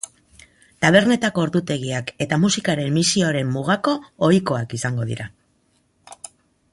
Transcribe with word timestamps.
Tabernetako 0.85 1.43
ordutegiak 1.47 2.09
eta 2.27 2.39
musikaren 2.47 2.89
emisioaren 2.93 3.53
mugako 3.59 3.95
ohikoak 4.29 4.77
izango 4.81 5.09
dira. 5.11 5.29